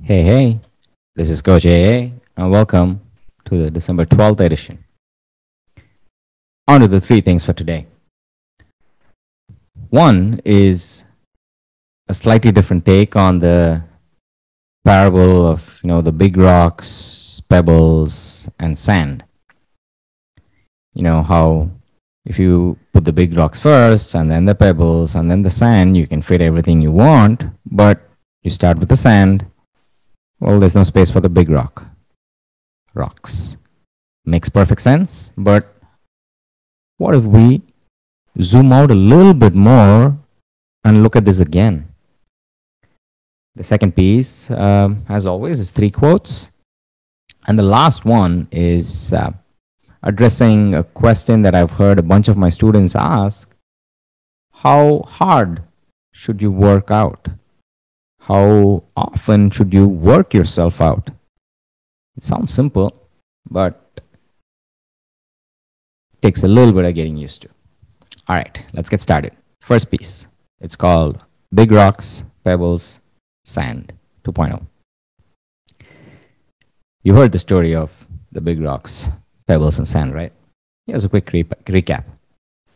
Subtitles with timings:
[0.00, 0.60] Hey, hey,
[1.14, 3.02] this is Coach AA, and welcome
[3.44, 4.84] to the December 12th edition.
[6.66, 7.86] On to the three things for today.
[9.90, 11.04] One is
[12.08, 13.84] a slightly different take on the
[14.84, 19.24] parable of, you know, the big rocks, pebbles, and sand.
[20.94, 21.70] You know, how
[22.24, 25.96] if you put the big rocks first, and then the pebbles, and then the sand,
[25.96, 28.00] you can fit everything you want, but
[28.42, 29.46] you start with the sand,
[30.42, 31.86] well, there's no space for the big rock.
[32.94, 33.56] Rocks.
[34.24, 35.72] Makes perfect sense, but
[36.98, 37.62] what if we
[38.40, 40.18] zoom out a little bit more
[40.84, 41.94] and look at this again?
[43.54, 46.50] The second piece, um, as always, is three quotes.
[47.46, 49.30] And the last one is uh,
[50.02, 53.56] addressing a question that I've heard a bunch of my students ask
[54.54, 55.62] How hard
[56.12, 57.28] should you work out?
[58.28, 61.10] How often should you work yourself out?
[62.16, 62.94] It sounds simple,
[63.50, 64.00] but
[66.22, 67.48] takes a little bit of getting used to.
[68.28, 69.32] All right, let's get started.
[69.60, 70.26] First piece.
[70.60, 73.00] It's called Big Rocks, Pebbles,
[73.44, 74.66] Sand 2.0.
[77.02, 79.08] You heard the story of the big rocks,
[79.48, 80.32] pebbles, and sand, right?
[80.86, 82.04] Here's a quick re- recap.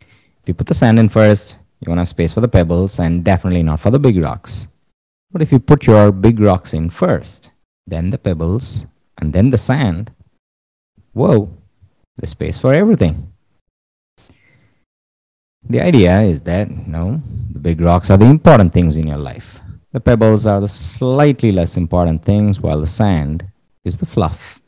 [0.01, 3.23] If you put the sand in first, you won't have space for the pebbles and
[3.23, 4.67] definitely not for the big rocks.
[5.37, 7.51] But if you put your big rocks in first,
[7.85, 8.87] then the pebbles,
[9.19, 10.09] and then the sand,
[11.13, 11.53] whoa,
[12.17, 13.31] there's space for everything.
[15.69, 17.21] The idea is that, you know,
[17.51, 19.59] the big rocks are the important things in your life.
[19.91, 23.45] The pebbles are the slightly less important things, while the sand
[23.85, 24.59] is the fluff.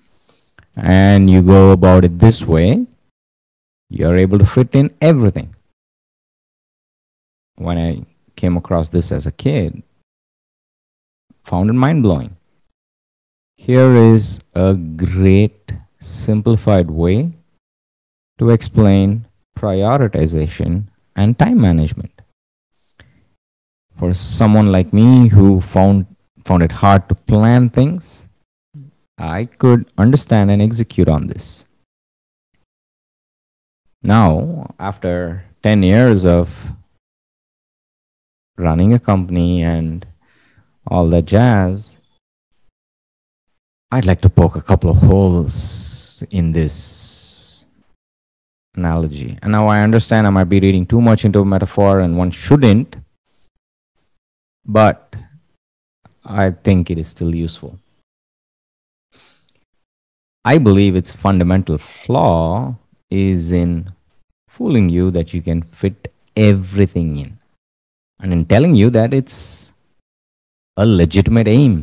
[0.75, 2.85] And you go about it this way,
[3.89, 5.55] you're able to fit in everything.
[7.55, 9.81] When I came across this as a kid,
[11.43, 12.35] found it mind blowing.
[13.57, 17.33] Here is a great simplified way
[18.37, 19.27] to explain
[19.57, 22.21] prioritization and time management.
[23.97, 26.05] For someone like me who found,
[26.45, 28.25] found it hard to plan things,
[29.17, 31.65] I could understand and execute on this.
[34.01, 36.73] Now, after 10 years of
[38.57, 40.07] running a company and
[40.87, 41.97] all the jazz,
[43.91, 47.65] I'd like to poke a couple of holes in this
[48.75, 49.37] analogy.
[49.41, 52.31] And now I understand I might be reading too much into a metaphor and one
[52.31, 52.95] shouldn't,
[54.65, 55.15] but
[56.23, 57.79] I think it is still useful.
[60.45, 62.75] I believe its fundamental flaw
[63.09, 63.91] is in
[64.47, 67.39] fooling you that you can fit everything in
[68.19, 69.73] and in telling you that it's
[70.81, 71.73] a legitimate aim.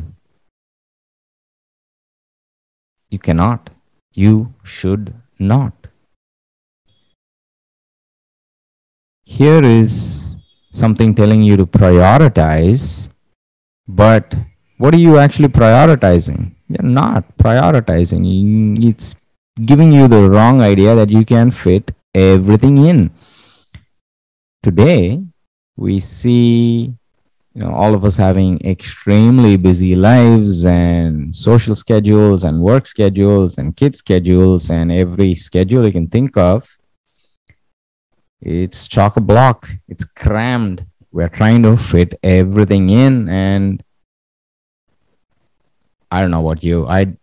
[3.09, 3.69] You cannot.
[4.13, 5.73] You should not.
[9.23, 10.37] Here is
[10.71, 13.09] something telling you to prioritize,
[13.87, 14.35] but
[14.79, 16.55] what are you actually prioritizing?
[16.67, 18.21] You're not prioritizing.
[18.83, 19.15] It's
[19.63, 23.11] giving you the wrong idea that you can fit everything in.
[24.63, 25.23] Today,
[25.75, 26.95] we see
[27.57, 33.57] you know all of us having extremely busy lives and social schedules and work schedules
[33.57, 36.77] and kid schedules and every schedule you can think of
[38.41, 39.67] it's chock a block.
[39.87, 40.85] It's crammed.
[41.11, 43.83] We're trying to fit everything in and
[46.11, 46.87] i don't know about you.
[46.87, 47.17] I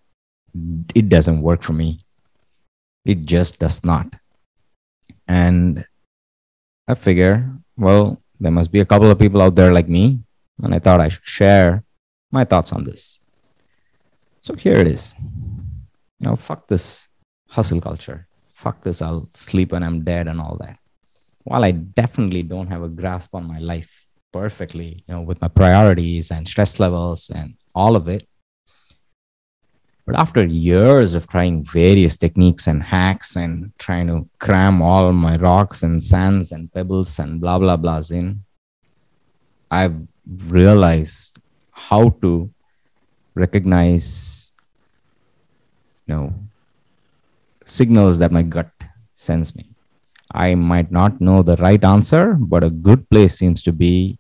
[0.95, 1.99] it doesn't work for me.
[3.05, 4.15] It just does not.
[5.28, 5.87] And
[6.89, 10.21] i figure well there must be a couple of people out there like me
[10.62, 11.84] and i thought i should share
[12.31, 13.21] my thoughts on this.
[14.41, 15.15] So here it is.
[16.19, 17.06] You know fuck this
[17.49, 18.27] hustle culture.
[18.55, 20.78] Fuck this i'll sleep when i'm dead and all that.
[21.45, 25.49] While I definitely don't have a grasp on my life perfectly, you know, with my
[25.49, 28.27] priorities and stress levels and all of it,
[30.06, 35.36] but after years of trying various techniques and hacks and trying to cram all my
[35.36, 38.45] rocks and sands and pebbles and blah blah blahs in,
[39.71, 39.97] I've
[40.48, 41.39] realized
[41.72, 42.51] how to
[43.34, 44.53] recognize,
[46.07, 46.34] you know,
[47.65, 48.71] signals that my gut
[49.15, 49.71] sends me.
[50.33, 54.18] I might not know the right answer, but a good place seems to be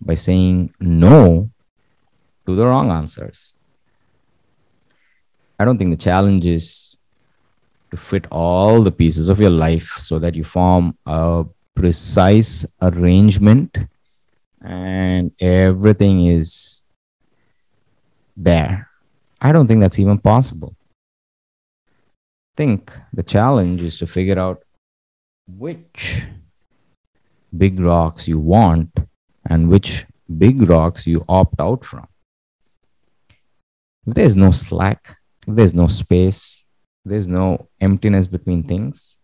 [0.00, 1.50] by saying no
[2.46, 3.54] to the wrong answers.
[5.62, 6.96] I don't think the challenge is
[7.92, 11.44] to fit all the pieces of your life so that you form a
[11.76, 13.78] precise arrangement
[14.60, 16.82] and everything is
[18.36, 18.88] there.
[19.40, 20.74] I don't think that's even possible.
[21.86, 24.64] I think the challenge is to figure out
[25.46, 26.26] which
[27.56, 28.90] big rocks you want
[29.48, 30.06] and which
[30.38, 32.08] big rocks you opt out from.
[34.08, 36.64] If there's no slack, there's no space,
[37.04, 39.18] there's no emptiness between things,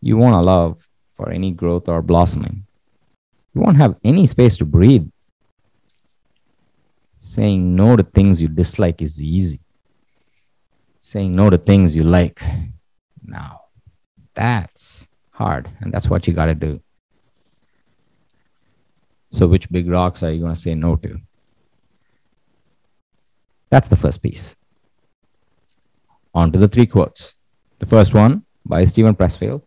[0.00, 0.76] you won't allow
[1.14, 2.66] for any growth or blossoming.
[3.54, 5.08] You won't have any space to breathe.
[7.16, 9.60] Saying no to things you dislike is easy.
[11.00, 12.40] Saying no to things you like,
[13.24, 13.62] now
[14.34, 15.68] that's hard.
[15.80, 16.80] And that's what you got to do.
[19.30, 21.20] So, which big rocks are you going to say no to?
[23.68, 24.56] That's the first piece.
[26.34, 27.34] On to the three quotes.
[27.78, 29.62] The first one by Steven Pressfield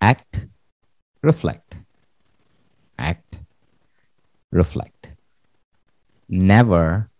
[0.00, 0.46] Act,
[1.22, 1.76] reflect.
[2.98, 3.38] Act,
[4.50, 5.10] reflect.
[6.28, 7.10] Never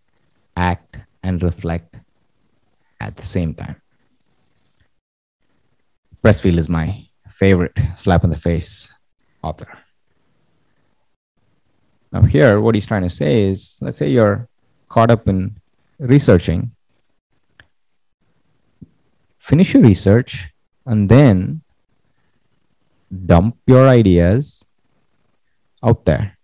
[0.57, 1.97] act and reflect
[3.01, 3.77] at the same time.
[6.25, 8.93] Pressfield is my favorite slap in the face
[9.43, 9.79] author.
[12.13, 14.49] Now, here, what he's trying to say is let's say you're
[14.89, 15.57] caught up in
[15.99, 16.73] researching,
[19.51, 20.55] finish your research,
[20.87, 21.63] and then
[23.11, 24.65] dump your ideas
[25.83, 26.39] out there.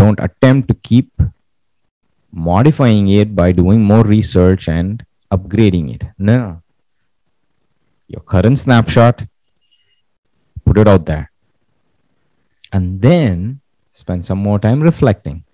[0.00, 1.12] Don't attempt to keep
[2.32, 6.04] modifying it by doing more research and upgrading it.
[6.18, 6.62] No.
[8.08, 9.24] Your current snapshot,
[10.64, 11.30] put it out there.
[12.72, 13.60] And then
[13.92, 15.44] spend some more time reflecting.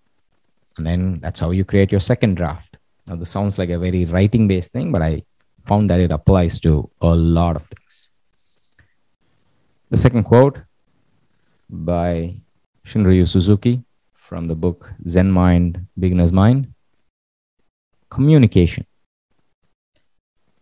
[0.77, 2.77] And then that's how you create your second draft.
[3.09, 5.23] Now, this sounds like a very writing based thing, but I
[5.67, 8.11] found that it applies to a lot of things.
[9.91, 10.61] The second quote
[11.69, 12.41] by
[12.87, 13.83] Shunryu Suzuki
[14.15, 16.73] from the book Zen Mind, Beginner's Mind
[18.11, 18.87] Communication.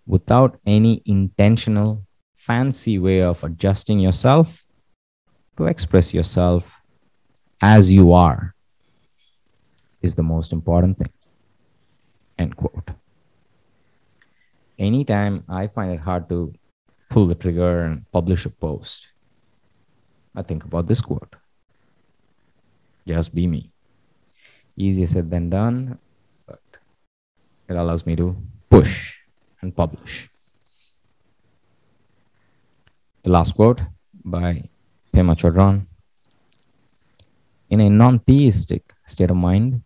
[0.07, 2.05] Without any intentional,
[2.35, 4.65] fancy way of adjusting yourself
[5.57, 6.81] to express yourself
[7.63, 8.55] as you are
[10.03, 11.13] is the most important thing.
[12.39, 12.74] End quote.
[14.79, 16.53] Anytime I find it hard to
[17.11, 19.09] pull the trigger and publish a post,
[20.35, 21.37] I think about this quote
[23.07, 23.71] just be me.
[24.77, 25.99] Easier said than done,
[26.47, 26.61] but
[27.69, 28.37] it allows me to
[28.71, 29.19] push
[29.61, 30.29] and publish.
[33.23, 33.83] The last quote
[34.25, 34.69] by
[35.13, 35.87] Pema Chodron
[37.71, 39.83] in a non theistic state of mind,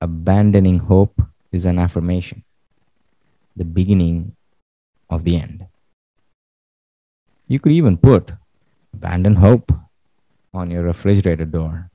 [0.00, 1.20] abandoning hope
[1.52, 2.44] is an affirmation,
[3.58, 4.36] the beginning
[5.10, 5.66] of the end.
[7.46, 8.32] You could even put
[8.92, 9.72] abandon hope
[10.54, 11.90] on your refrigerator door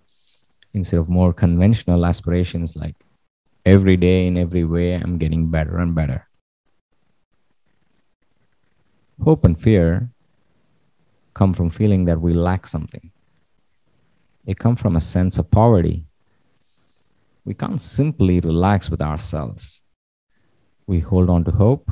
[0.73, 2.95] instead of more conventional aspirations like
[3.65, 6.27] every day in every way I'm getting better and better.
[9.23, 10.09] Hope and fear
[11.33, 13.11] come from feeling that we lack something.
[14.45, 16.05] They come from a sense of poverty.
[17.45, 19.82] We can't simply relax with ourselves.
[20.85, 21.91] We hold on to hope,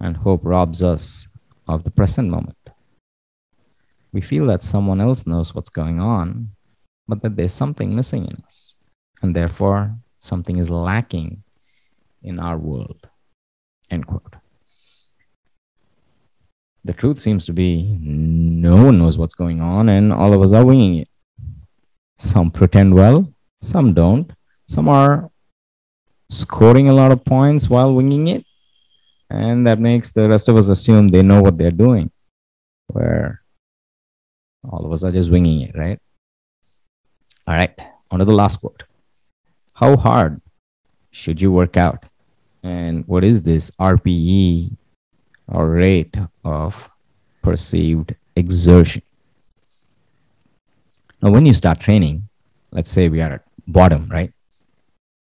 [0.00, 1.28] and hope robs us
[1.66, 2.58] of the present moment.
[4.12, 6.50] We feel that someone else knows what's going on,
[7.08, 8.76] but that there's something missing in us,
[9.22, 11.42] and therefore something is lacking
[12.22, 13.08] in our world.
[13.90, 14.36] End quote.
[16.84, 20.52] The truth seems to be no one knows what's going on, and all of us
[20.52, 21.08] are winging it.
[22.18, 24.30] Some pretend well, some don't.
[24.66, 25.30] Some are
[26.30, 28.44] scoring a lot of points while winging it,
[29.30, 32.10] and that makes the rest of us assume they know what they're doing,
[32.88, 33.42] where
[34.68, 35.98] all of us are just winging it, right?
[37.46, 37.80] All right,
[38.10, 38.82] on to the last quote.
[39.74, 40.40] How hard
[41.10, 42.04] should you work out?
[42.62, 44.76] And what is this RPE
[45.48, 46.90] or rate of
[47.42, 49.02] perceived exertion?
[51.22, 52.28] Now, when you start training,
[52.72, 54.32] let's say we are at bottom, right?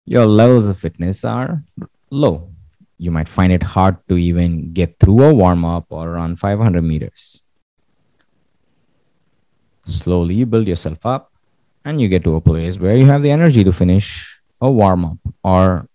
[0.06, 1.64] Your levels of fitness are
[2.10, 2.50] low.
[2.98, 6.82] You might find it hard to even get through a warm up or run 500
[6.82, 7.42] meters.
[9.86, 11.32] Slowly, you build yourself up
[11.84, 15.06] and you get to a place where you have the energy to finish a warm
[15.06, 15.88] up or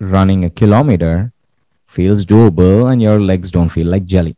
[0.00, 1.32] running a kilometer
[1.86, 4.36] feels doable and your legs don't feel like jelly.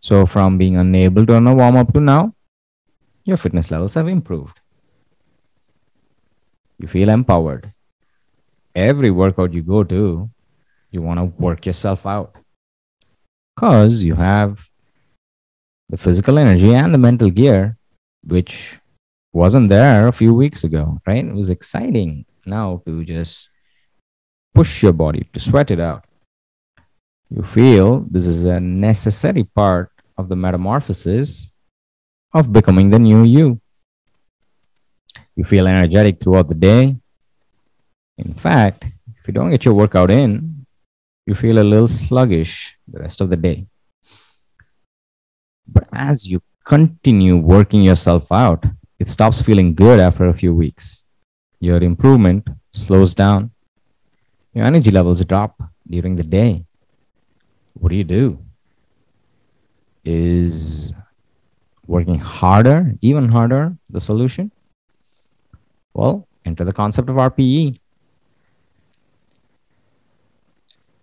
[0.00, 2.34] So, from being unable to run a warm up to now,
[3.24, 4.59] your fitness levels have improved.
[6.80, 7.72] You feel empowered.
[8.74, 10.30] Every workout you go to,
[10.90, 12.34] you want to work yourself out
[13.54, 14.68] because you have
[15.88, 17.76] the physical energy and the mental gear
[18.24, 18.78] which
[19.32, 21.24] wasn't there a few weeks ago, right?
[21.24, 22.24] It was exciting.
[22.46, 23.50] now to just
[24.54, 26.04] push your body to sweat it out.
[27.28, 31.52] You feel this is a necessary part of the metamorphosis
[32.32, 33.60] of becoming the new you.
[35.40, 36.96] You feel energetic throughout the day.
[38.18, 38.84] In fact,
[39.16, 40.66] if you don't get your workout in,
[41.24, 43.64] you feel a little sluggish the rest of the day.
[45.66, 48.66] But as you continue working yourself out,
[48.98, 51.06] it stops feeling good after a few weeks.
[51.58, 53.50] Your improvement slows down.
[54.52, 56.66] Your energy levels drop during the day.
[57.72, 58.44] What do you do?
[60.04, 60.92] Is
[61.86, 64.52] working harder, even harder, the solution?
[66.00, 67.76] Well, enter the concept of RPE.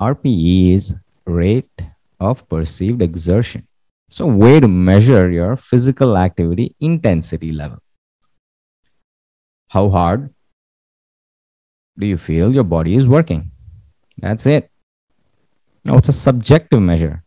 [0.02, 1.82] RPE is rate
[2.20, 3.68] of perceived exertion.
[4.10, 7.78] So, way to measure your physical activity intensity level.
[9.70, 10.34] How hard
[12.00, 13.52] do you feel your body is working?
[14.18, 14.72] That's it.
[15.86, 17.24] Now, it's a subjective measure.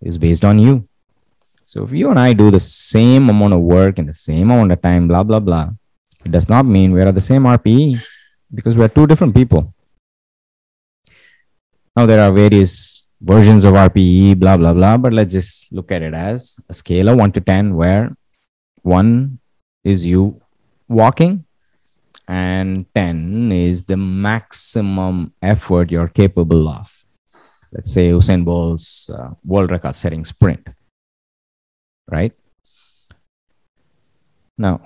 [0.00, 0.88] It's based on you.
[1.66, 4.72] So, if you and I do the same amount of work in the same amount
[4.72, 5.68] of time, blah, blah, blah,
[6.24, 8.04] it does not mean we're at the same RPE
[8.52, 9.74] because we're two different people.
[11.96, 16.02] Now, there are various versions of RPE, blah, blah, blah, but let's just look at
[16.02, 18.16] it as a scale of 1 to 10, where
[18.82, 19.38] 1
[19.84, 20.40] is you
[20.88, 21.44] walking
[22.28, 26.90] and 10 is the maximum effort you're capable of.
[27.72, 30.68] Let's say Usain Bolt's uh, world record setting sprint,
[32.10, 32.32] right?
[34.58, 34.80] Now,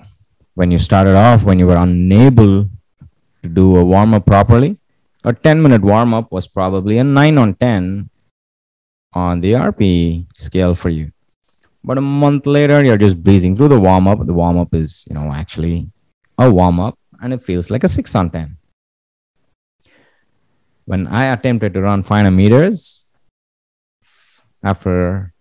[0.55, 2.63] when you started off, when you were unable
[3.43, 4.77] to do a warm up properly,
[5.23, 8.09] a 10 minute warm up was probably a 9 on 10
[9.13, 11.11] on the RP scale for you.
[11.83, 14.25] But a month later, you're just breezing through the warm up.
[14.25, 15.89] The warm up is, you know, actually
[16.37, 18.57] a warm up and it feels like a 6 on 10.
[20.85, 23.05] When I attempted to run 500 meters
[24.63, 25.33] after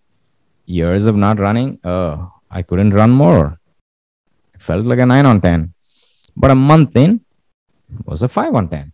[0.67, 3.59] years of not running, uh, I couldn't run more.
[4.65, 5.75] Felt like a 9 on 10.
[6.35, 7.21] But a month in
[8.07, 8.93] was a 5 on 10.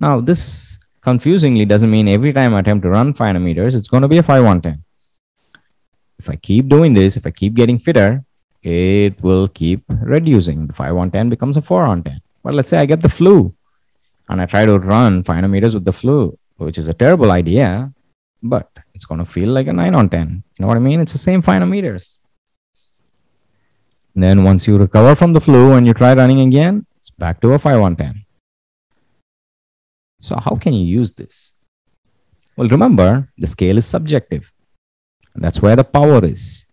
[0.00, 4.02] Now, this confusingly doesn't mean every time I attempt to run 500 meters, it's going
[4.02, 4.82] to be a 5 on 10.
[6.18, 8.24] If I keep doing this, if I keep getting fitter,
[8.64, 9.84] it will keep
[10.16, 10.66] reducing.
[10.66, 12.20] The 5 on 10 becomes a 4 on 10.
[12.42, 13.54] But let's say I get the flu
[14.28, 17.92] and I try to run 500 meters with the flu, which is a terrible idea,
[18.42, 20.42] but it's going to feel like a 9 on 10.
[20.58, 21.00] You know what I mean?
[21.00, 22.20] It's the same 500 meters.
[24.16, 27.52] Then once you recover from the flu and you try running again, it's back to
[27.52, 28.24] a 5 on 10.
[30.22, 31.52] So, how can you use this?
[32.56, 34.50] Well, remember, the scale is subjective.
[35.34, 36.66] And that's where the power is.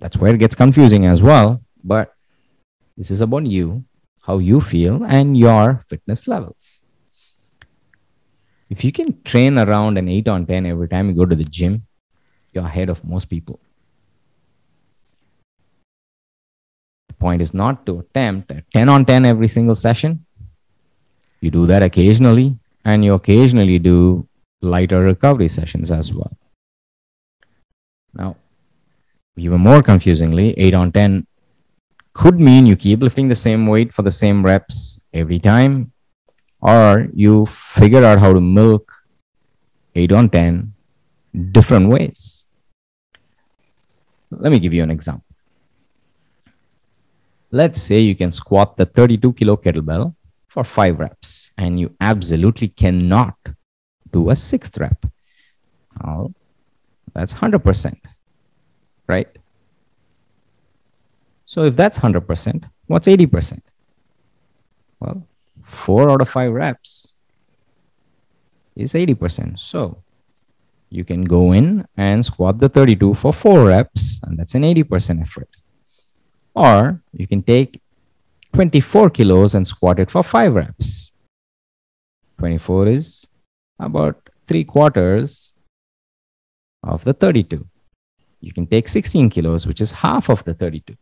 [0.00, 1.60] That's where it gets confusing as well.
[1.84, 2.14] But
[2.96, 3.84] this is about you,
[4.22, 6.80] how you feel, and your fitness levels.
[8.70, 11.44] If you can train around an 8 on 10 every time you go to the
[11.44, 11.86] gym,
[12.54, 13.60] you're ahead of most people.
[17.18, 20.24] Point is not to attempt a 10 on 10 every single session,
[21.40, 24.26] you do that occasionally, and you occasionally do
[24.62, 26.32] lighter recovery sessions as well.
[28.14, 28.36] Now,
[29.36, 31.26] even more confusingly, 8 on 10
[32.14, 35.92] could mean you keep lifting the same weight for the same reps every time,
[36.62, 38.90] or you figure out how to milk
[39.94, 40.72] 8 on 10
[41.52, 42.44] different ways.
[44.30, 45.25] Let me give you an example.
[47.50, 50.14] Let's say you can squat the 32 kilo kettlebell
[50.48, 53.36] for five reps, and you absolutely cannot
[54.12, 55.06] do a sixth rep.
[57.14, 57.96] That's 100%,
[59.06, 59.28] right?
[61.46, 63.60] So if that's 100%, what's 80%?
[65.00, 65.26] Well,
[65.62, 67.14] four out of five reps
[68.74, 69.58] is 80%.
[69.58, 70.02] So
[70.90, 75.20] you can go in and squat the 32 for four reps, and that's an 80%
[75.20, 75.48] effort.
[76.56, 77.82] Or you can take
[78.54, 81.12] 24 kilos and squat it for five reps.
[82.38, 83.26] 24 is
[83.78, 85.52] about three quarters
[86.82, 87.66] of the 32.
[88.40, 90.96] You can take 16 kilos, which is half of the 32.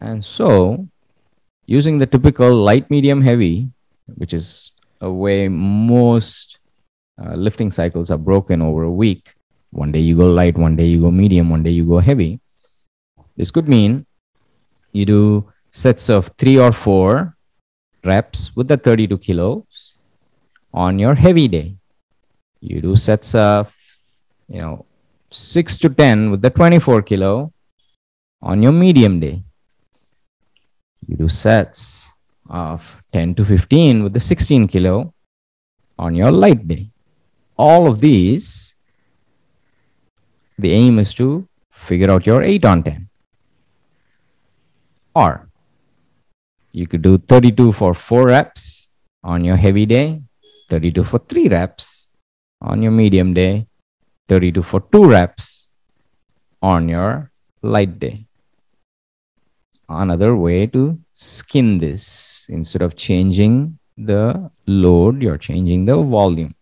[0.00, 0.86] And so,
[1.66, 3.68] using the typical light, medium, heavy,
[4.16, 6.60] which is a way most
[7.20, 9.34] uh, lifting cycles are broken over a week.
[9.70, 12.38] One day you go light, one day you go medium, one day you go heavy.
[13.36, 14.06] This could mean
[14.92, 17.36] you do sets of three or four
[18.04, 19.96] reps with the 32 kilos
[20.72, 21.76] on your heavy day.
[22.60, 23.72] You do sets of,
[24.48, 24.86] you know,
[25.30, 27.52] six to 10 with the 24 kilo
[28.40, 29.42] on your medium day.
[31.06, 32.12] You do sets
[32.48, 35.12] of 10 to 15 with the 16 kilo
[35.98, 36.90] on your light day.
[37.56, 38.74] All of these,
[40.58, 43.03] the aim is to figure out your 8 on 10.
[45.14, 45.48] Or
[46.72, 48.88] you could do 32 for 4 reps
[49.22, 50.22] on your heavy day,
[50.68, 52.08] 32 for 3 reps
[52.60, 53.66] on your medium day,
[54.28, 55.68] 32 for 2 reps
[56.62, 57.30] on your
[57.62, 58.26] light day.
[59.88, 66.54] Another way to skin this instead of changing the load, you're changing the volume.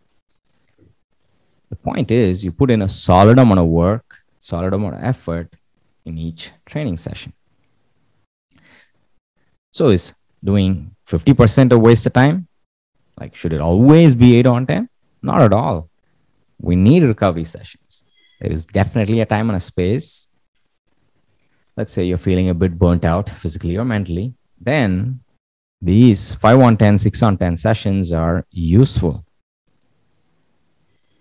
[1.71, 5.55] The point is, you put in a solid amount of work, solid amount of effort
[6.05, 7.33] in each training session.
[9.73, 10.15] So, is
[10.45, 12.47] doing 50% a waste of time?
[13.19, 14.89] Like, should it always be 8 on 10?
[15.23, 15.91] Not at all.
[16.61, 18.05] We need recovery sessions.
[18.41, 20.29] There is definitely a time and a space.
[21.77, 25.21] Let's say you're feeling a bit burnt out physically or mentally then
[25.81, 29.25] these 5 on 10, 6 on 10 sessions are useful.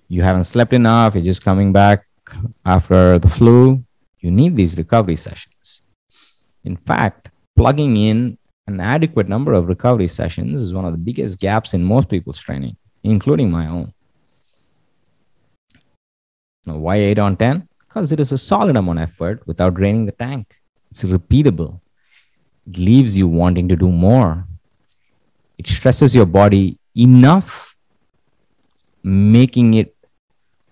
[0.07, 2.05] You haven't slept enough, you're just coming back
[2.65, 3.83] after the flu.
[4.19, 5.81] You need these recovery sessions.
[6.63, 8.37] In fact, plugging in
[8.67, 12.39] an adequate number of recovery sessions is one of the biggest gaps in most people's
[12.39, 13.93] training, including my own.
[16.65, 17.67] Now, why 8 on 10?
[17.79, 20.61] Because it is a solid amount of effort without draining the tank.
[20.91, 21.81] It's repeatable
[22.67, 24.45] it leaves you wanting to do more.
[25.57, 27.75] It stresses your body enough,
[29.03, 29.95] making it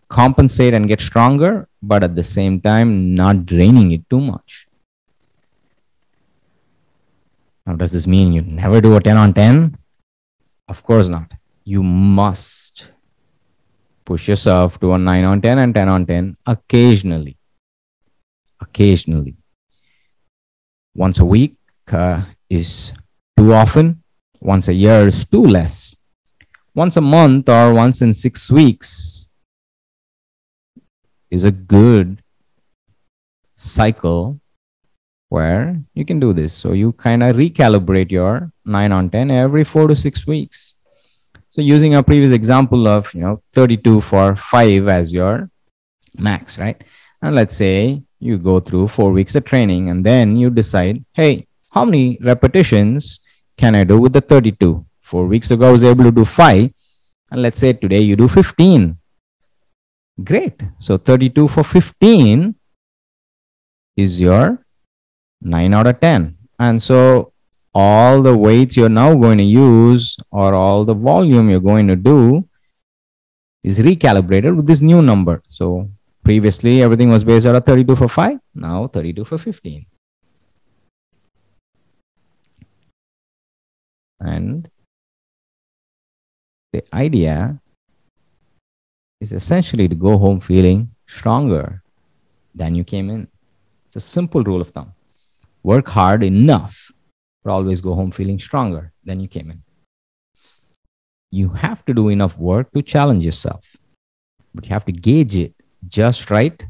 [0.08, 4.68] compensate and get stronger, but at the same time, not draining it too much.
[7.70, 9.78] Now, does this mean you never do a 10 on 10?
[10.68, 11.32] Of course not.
[11.64, 12.90] You must
[14.04, 17.38] push yourself to a 9 on 10 and 10 on 10 occasionally.
[18.60, 19.36] Occasionally.
[20.96, 21.58] Once a week,
[21.92, 22.92] uh, is
[23.38, 24.02] too often,
[24.42, 25.96] once a year is too less.
[26.74, 29.30] Once a month or once in six weeks
[31.30, 32.24] is a good
[33.58, 34.40] cycle
[35.30, 36.54] where you can do this.
[36.54, 40.76] So you kind of recalibrate your 9 on 10 every 4 to 6 weeks.
[41.50, 45.50] So using our previous example of, you know, 32 for 5 as your
[46.18, 46.84] max, right?
[47.22, 51.48] And let's say you go through 4 weeks of training and then you decide, hey,
[51.72, 53.20] how many repetitions
[53.58, 54.86] can I do with the 32?
[55.10, 56.72] Four weeks ago, I was able to do five.
[57.32, 58.96] And let's say today you do 15.
[60.24, 60.62] Great.
[60.78, 62.54] So 32 for 15
[63.98, 64.64] is your
[65.42, 66.38] 9 out of 10.
[66.60, 67.34] And so
[67.74, 71.96] all the weights you're now going to use or all the volume you're going to
[71.96, 72.48] do
[73.64, 75.42] is recalibrated with this new number.
[75.48, 75.90] So
[76.24, 79.86] previously everything was based out of 32 for 5, now 32 for 15.
[84.22, 84.70] And
[86.74, 87.60] the idea
[89.22, 91.82] is essentially to go home feeling stronger
[92.54, 93.28] than you came in.
[93.88, 94.94] It's a simple rule of thumb.
[95.64, 96.92] Work hard enough,
[97.44, 99.64] but always go home feeling stronger than you came in.
[101.32, 103.76] You have to do enough work to challenge yourself,
[104.54, 105.54] but you have to gauge it
[105.88, 106.66] just right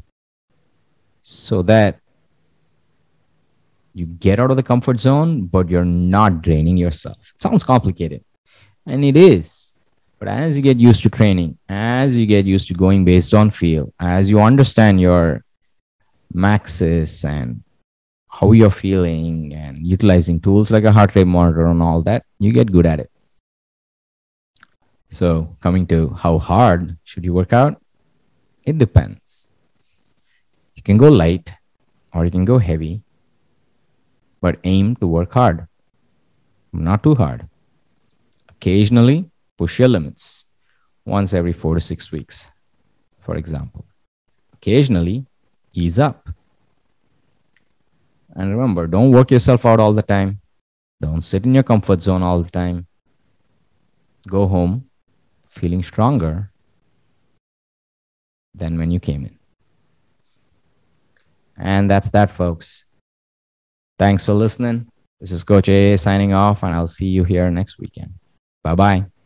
[1.22, 2.00] so that
[3.94, 7.32] you get out of the comfort zone, but you're not draining yourself.
[7.34, 8.24] It sounds complicated,
[8.86, 9.74] and it is.
[10.18, 13.50] But as you get used to training, as you get used to going based on
[13.50, 15.44] feel, as you understand your
[16.32, 17.62] maxes and
[18.40, 22.50] how you're feeling and utilizing tools like a heart rate monitor and all that, you
[22.50, 23.10] get good at it.
[25.10, 27.82] So, coming to how hard should you work out?
[28.64, 29.46] It depends.
[30.74, 31.52] You can go light
[32.14, 33.02] or you can go heavy
[34.40, 35.66] but aim to work hard,
[36.72, 37.46] not too hard.
[38.48, 40.46] Occasionally, push your limits
[41.04, 42.50] once every four to six weeks,
[43.20, 43.84] for example.
[44.54, 45.26] Occasionally,
[45.74, 46.30] ease up.
[48.34, 50.40] And remember, don't work yourself out all the time.
[51.00, 52.86] Don't sit in your comfort zone all the time.
[54.28, 54.86] Go home
[55.48, 56.50] feeling stronger
[58.54, 59.38] than when you came in.
[61.56, 62.84] And that's that, folks.
[63.98, 64.86] Thanks for listening.
[65.20, 68.14] This is Coach A signing off, and I'll see you here next weekend.
[68.62, 69.19] Bye bye.